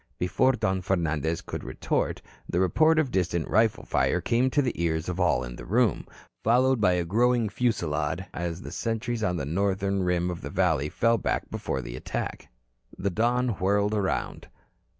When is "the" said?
2.49-2.59, 4.63-4.73, 5.57-5.63, 8.63-8.71, 9.37-9.45, 10.41-10.49, 12.97-13.11